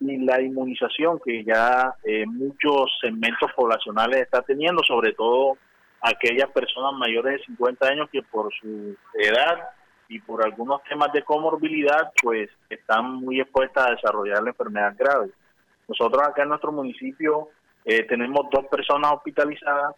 [0.00, 5.56] y la inmunización que ya eh, muchos segmentos poblacionales está teniendo, sobre todo
[6.00, 9.70] aquellas personas mayores de 50 años que por su edad
[10.08, 15.30] y por algunos temas de comorbilidad, pues están muy expuestas a desarrollar la enfermedad grave.
[15.86, 17.48] Nosotros acá en nuestro municipio
[17.84, 19.94] eh, tenemos dos personas hospitalizadas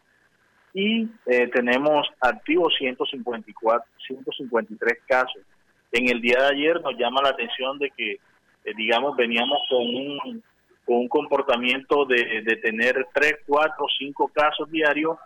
[0.74, 5.42] y eh, tenemos activos 154, 153 casos.
[5.90, 9.82] En el día de ayer nos llama la atención de que, eh, digamos, veníamos con
[9.82, 10.42] un,
[10.84, 15.18] con un comportamiento de, de tener 3, 4, 5 casos diarios.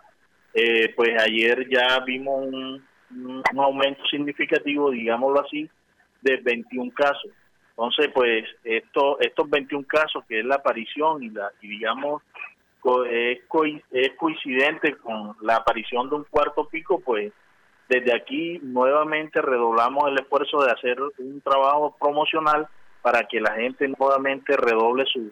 [0.59, 5.69] Eh, pues ayer ya vimos un, un aumento significativo, digámoslo así,
[6.21, 7.31] de 21 casos.
[7.69, 12.23] Entonces, pues esto, estos 21 casos, que es la aparición y, la, y digamos
[13.05, 13.39] es,
[13.91, 17.31] es coincidente con la aparición de un cuarto pico, pues
[17.87, 22.67] desde aquí nuevamente redoblamos el esfuerzo de hacer un trabajo promocional
[23.03, 25.31] para que la gente nuevamente redoble sus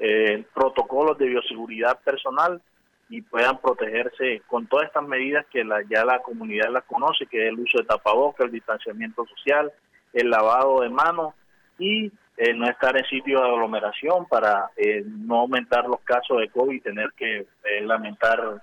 [0.00, 2.60] eh, protocolos de bioseguridad personal
[3.08, 7.44] y puedan protegerse con todas estas medidas que la, ya la comunidad las conoce, que
[7.44, 9.72] es el uso de tapabocas, el distanciamiento social,
[10.12, 11.34] el lavado de manos
[11.78, 16.48] y eh, no estar en sitio de aglomeración para eh, no aumentar los casos de
[16.50, 18.60] COVID y tener que eh, lamentar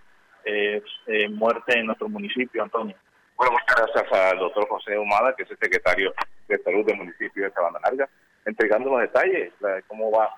[1.30, 2.98] muerte en nuestro municipio, Antonio.
[3.38, 6.14] Bueno, muchas gracias al doctor José Humada, que es el secretario
[6.50, 8.10] de Salud del municipio de Sabana Larga,
[8.44, 10.36] entregando los detalles de cómo va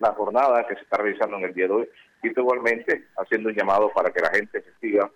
[0.00, 1.88] la jornada que se está realizando en el día de hoy
[2.22, 5.10] y igualmente haciendo un llamado para que la gente se siga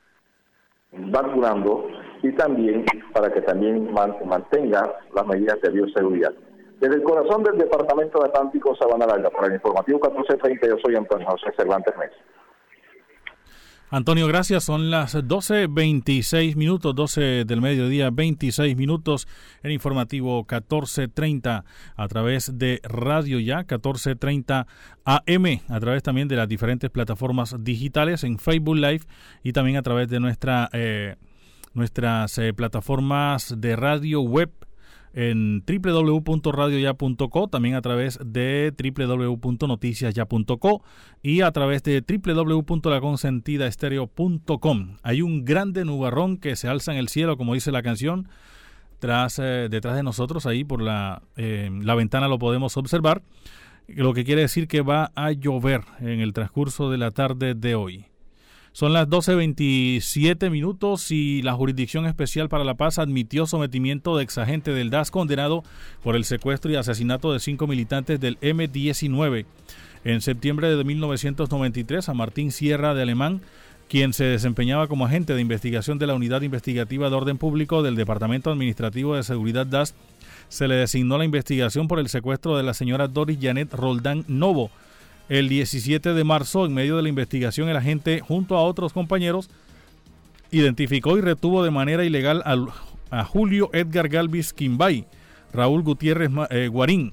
[0.92, 1.88] vacunando
[2.22, 6.32] y también para que también mantenga las medidas de bioseguridad.
[6.80, 10.96] Desde el corazón del Departamento de Atlántico, Sabana Larga, para el informativo 1430, yo soy
[10.96, 12.16] Antonio José Cervantes Mesa.
[13.94, 14.64] Antonio, gracias.
[14.64, 19.28] Son las 12.26 minutos, 12 del mediodía, 26 minutos.
[19.62, 24.66] El informativo 1430 a través de Radio Ya, 1430
[25.04, 29.02] AM, a través también de las diferentes plataformas digitales en Facebook Live
[29.42, 31.16] y también a través de nuestra, eh,
[31.74, 34.50] nuestras eh, plataformas de radio web
[35.12, 40.82] en www.radioya.co, también a través de www.noticiasya.co
[41.22, 44.96] y a través de www.laconsentidaestereo.com.
[45.02, 48.28] Hay un grande nubarrón que se alza en el cielo, como dice la canción,
[48.98, 53.22] tras, eh, detrás de nosotros, ahí por la, eh, la ventana lo podemos observar,
[53.88, 57.74] lo que quiere decir que va a llover en el transcurso de la tarde de
[57.74, 58.11] hoy.
[58.72, 64.72] Son las 12.27 minutos y la Jurisdicción Especial para la Paz admitió sometimiento de exagente
[64.72, 65.62] del DAS condenado
[66.02, 69.44] por el secuestro y asesinato de cinco militantes del M-19.
[70.04, 73.42] En septiembre de 1993, a Martín Sierra de Alemán,
[73.90, 77.94] quien se desempeñaba como agente de investigación de la Unidad Investigativa de Orden Público del
[77.94, 79.94] Departamento Administrativo de Seguridad DAS,
[80.48, 84.70] se le designó la investigación por el secuestro de la señora Doris Janet Roldán Novo,
[85.38, 89.48] el 17 de marzo, en medio de la investigación, el agente, junto a otros compañeros,
[90.50, 95.06] identificó y retuvo de manera ilegal a, Julio Edgar Galvis Quimbay,
[95.54, 97.12] Raúl Gutiérrez eh, Guarín,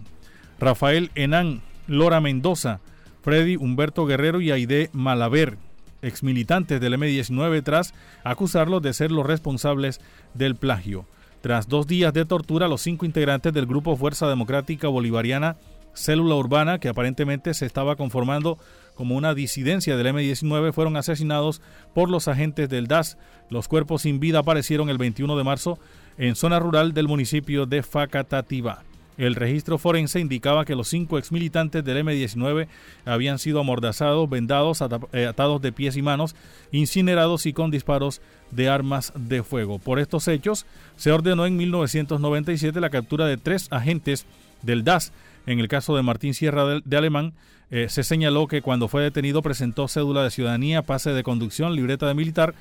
[0.59, 2.81] Rafael Enán, Lora Mendoza,
[3.21, 5.57] Freddy Humberto Guerrero y Aide Malaver,
[6.01, 7.93] exmilitantes del M-19, tras
[8.25, 10.01] acusarlos de ser los responsables
[10.33, 11.05] del plagio.
[11.39, 15.55] Tras dos días de tortura, los cinco integrantes del Grupo Fuerza Democrática Bolivariana
[15.93, 18.57] célula urbana que aparentemente se estaba conformando
[18.95, 21.61] como una disidencia del M-19 fueron asesinados
[21.93, 23.17] por los agentes del DAS.
[23.49, 25.79] Los cuerpos sin vida aparecieron el 21 de marzo
[26.17, 28.83] en zona rural del municipio de Facatativá.
[29.17, 32.67] El registro forense indicaba que los cinco exmilitantes del M-19
[33.05, 34.81] habían sido amordazados, vendados,
[35.11, 36.35] eh, atados de pies y manos,
[36.71, 38.21] incinerados y con disparos
[38.51, 39.77] de armas de fuego.
[39.77, 40.65] Por estos hechos,
[40.95, 44.25] se ordenó en 1997 la captura de tres agentes
[44.61, 45.11] del DAS
[45.45, 47.33] en el caso de Martín Sierra de, Alemán,
[47.71, 52.07] eh, se señaló que cuando fue detenido presentó cédula de ciudadanía, pase de conducción, libreta
[52.07, 52.53] de militar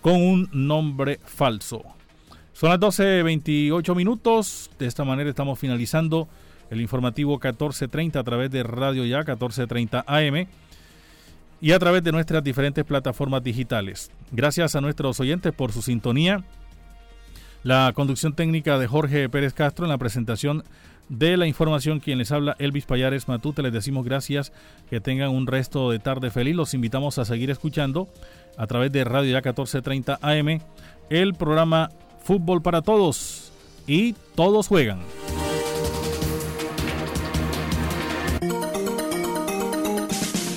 [0.00, 1.82] con un nombre falso.
[2.52, 4.70] Son las 12.28 minutos.
[4.78, 6.28] De esta manera estamos finalizando
[6.70, 10.46] el informativo 1430 a través de Radio Ya 1430 AM
[11.60, 14.10] y a través de nuestras diferentes plataformas digitales.
[14.30, 16.44] Gracias a nuestros oyentes por su sintonía.
[17.62, 20.62] La conducción técnica de Jorge Pérez Castro en la presentación
[21.08, 22.00] de la información.
[22.00, 23.62] Quien les habla, Elvis Payares Matute.
[23.62, 24.52] Les decimos gracias,
[24.88, 26.54] que tengan un resto de tarde feliz.
[26.54, 28.08] Los invitamos a seguir escuchando
[28.56, 30.60] a través de Radio Ya 1430 AM
[31.10, 31.90] el programa
[32.22, 33.52] Fútbol para Todos.
[33.86, 35.00] Y todos juegan.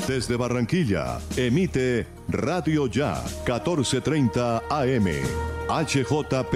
[0.08, 5.08] Desde Barranquilla, emite Radio Ya 1430 AM.
[5.68, 6.56] HJP